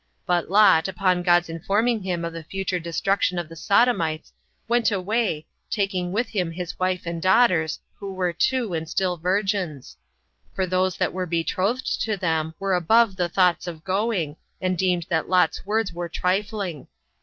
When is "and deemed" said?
14.59-15.05